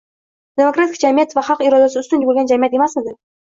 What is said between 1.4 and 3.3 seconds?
xalq irodasi ustun bo‘lgan jamiyat emasmidi?!